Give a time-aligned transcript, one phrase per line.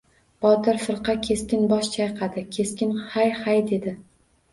[0.43, 2.45] Botir firqa keskin bosh chayqadi.
[2.57, 3.95] Keskin hay-hay, dedi.